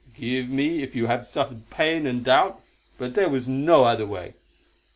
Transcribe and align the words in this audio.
Forgive 0.15 0.49
me 0.49 0.81
if 0.81 0.95
you 0.95 1.05
have 1.05 1.27
suffered 1.27 1.69
pain 1.69 2.07
and 2.07 2.25
doubt; 2.25 2.59
but 2.97 3.13
there 3.13 3.29
was 3.29 3.47
no 3.47 3.83
other 3.83 4.07
way. 4.07 4.33